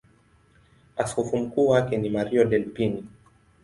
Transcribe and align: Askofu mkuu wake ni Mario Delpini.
Askofu 0.97 1.37
mkuu 1.37 1.69
wake 1.69 1.97
ni 1.97 2.09
Mario 2.09 2.45
Delpini. 2.45 3.05